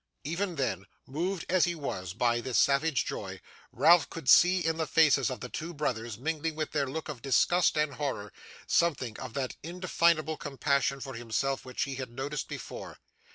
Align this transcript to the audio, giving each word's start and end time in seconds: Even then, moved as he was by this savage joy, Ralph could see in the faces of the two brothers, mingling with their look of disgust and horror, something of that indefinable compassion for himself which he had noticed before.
Even 0.23 0.55
then, 0.55 0.87
moved 1.05 1.45
as 1.47 1.65
he 1.65 1.75
was 1.75 2.15
by 2.15 2.41
this 2.41 2.57
savage 2.57 3.05
joy, 3.05 3.39
Ralph 3.71 4.09
could 4.09 4.27
see 4.27 4.59
in 4.65 4.77
the 4.77 4.87
faces 4.87 5.29
of 5.29 5.41
the 5.41 5.47
two 5.47 5.75
brothers, 5.75 6.17
mingling 6.17 6.55
with 6.55 6.71
their 6.71 6.87
look 6.87 7.07
of 7.07 7.21
disgust 7.21 7.77
and 7.77 7.93
horror, 7.93 8.33
something 8.65 9.15
of 9.19 9.35
that 9.35 9.57
indefinable 9.61 10.37
compassion 10.37 11.01
for 11.01 11.13
himself 11.13 11.65
which 11.65 11.83
he 11.83 11.93
had 11.97 12.09
noticed 12.09 12.47
before. 12.47 12.97